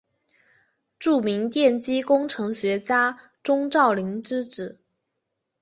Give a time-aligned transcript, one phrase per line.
[0.97, 4.79] 著名电机工程学家钟兆琳之子。